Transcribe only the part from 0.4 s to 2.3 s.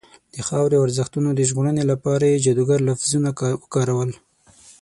خاورې او ارزښتونو د ژغورنې لپاره